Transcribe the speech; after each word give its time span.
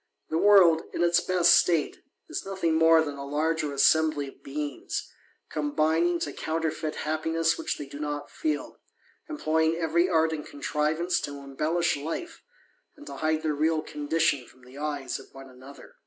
The 0.31 0.37
world, 0.39 0.81
in 0.93 1.03
its 1.03 1.19
best 1.19 1.53
state, 1.53 2.03
is 2.27 2.43
nothing 2.43 2.73
more 2.73 3.03
than 3.03 3.17
a 3.17 3.23
large 3.23 3.61
assembly 3.61 4.29
of 4.29 4.41
beings, 4.41 5.13
combining 5.51 6.17
to 6.21 6.33
counterfeit 6.33 6.95
happines 7.05 7.55
which 7.55 7.77
they 7.77 7.85
do 7.85 7.99
not 7.99 8.31
feel, 8.31 8.79
employing 9.29 9.75
every 9.75 10.09
art 10.09 10.33
and 10.33 10.43
contrivanc 10.43 11.21
to 11.25 11.37
embellish 11.43 11.97
life, 11.97 12.41
and 12.97 13.05
to 13.05 13.17
hide 13.17 13.43
their 13.43 13.53
real 13.53 13.83
condition 13.83 14.47
from 14.47 14.63
tli 14.63 14.81
eyes 14.81 15.19
of 15.19 15.31
one 15.35 15.47
another. 15.51 15.97